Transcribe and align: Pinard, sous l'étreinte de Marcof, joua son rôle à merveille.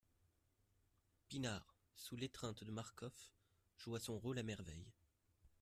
Pinard, 1.27 1.75
sous 1.95 2.15
l'étreinte 2.15 2.63
de 2.63 2.71
Marcof, 2.71 3.13
joua 3.77 3.99
son 3.99 4.17
rôle 4.17 4.39
à 4.39 4.41
merveille. 4.41 4.91